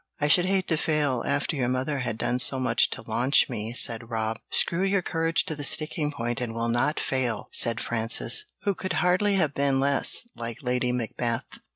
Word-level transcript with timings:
"I 0.19 0.27
should 0.27 0.45
hate 0.45 0.67
to 0.69 0.77
fail, 0.77 1.23
after 1.27 1.55
your 1.55 1.67
mother 1.69 1.99
had 1.99 2.17
done 2.17 2.39
so 2.39 2.59
much 2.59 2.89
to 2.89 3.03
launch 3.07 3.47
me," 3.47 3.71
said 3.71 4.09
Rob. 4.09 4.39
"'Screw 4.49 4.81
your 4.83 5.03
courage 5.03 5.45
to 5.45 5.55
the 5.55 5.63
sticking 5.63 6.11
point 6.11 6.41
and 6.41 6.55
we'll 6.55 6.69
not 6.69 6.99
fail,'" 6.99 7.49
said 7.51 7.79
Frances, 7.79 8.45
who 8.63 8.73
could 8.73 8.93
hardly 8.93 9.35
have 9.35 9.53
been 9.53 9.79
less 9.79 10.23
like 10.35 10.63
Lady 10.63 10.91
Macbeth. 10.91 11.45